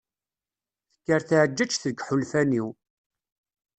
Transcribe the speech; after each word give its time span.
Tekker 0.93 1.21
tɛeǧǧaǧǧt 1.23 1.81
deg 1.85 1.97
yiḥulfan-iw. 1.99 2.67